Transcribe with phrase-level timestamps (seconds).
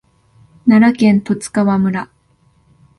[0.67, 2.09] 奈良県十津川村